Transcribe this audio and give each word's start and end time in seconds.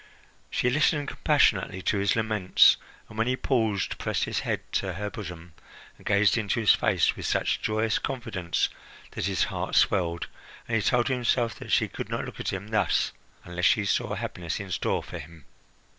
She 0.49 0.71
listened 0.71 1.09
compassionately 1.09 1.83
to 1.83 1.99
his 1.99 2.15
laments, 2.15 2.77
and 3.07 3.19
when 3.19 3.27
he 3.27 3.35
paused 3.37 3.99
pressed 3.99 4.23
his 4.23 4.39
head 4.39 4.61
to 4.71 4.93
her 4.93 5.11
bosom 5.11 5.53
and 5.95 6.07
gazed 6.07 6.39
into 6.39 6.59
his 6.59 6.73
face 6.73 7.15
with 7.15 7.27
such 7.27 7.61
joyous 7.61 7.99
confidence 7.99 8.69
that 9.11 9.27
his 9.27 9.43
heart 9.43 9.75
swelled, 9.75 10.25
and 10.67 10.75
he 10.75 10.81
told 10.81 11.07
himself 11.07 11.53
that 11.59 11.71
she 11.71 11.87
could 11.87 12.09
not 12.09 12.25
look 12.25 12.39
at 12.39 12.51
him 12.51 12.69
thus 12.69 13.11
unless 13.43 13.65
she 13.65 13.85
saw 13.85 14.15
happiness 14.15 14.59
in 14.59 14.71
store 14.71 15.03
for 15.03 15.19
him. 15.19 15.45